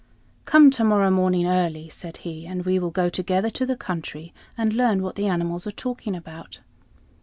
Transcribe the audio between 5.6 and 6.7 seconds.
are talking about."